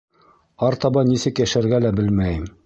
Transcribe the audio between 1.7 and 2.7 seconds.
лә белмәйем...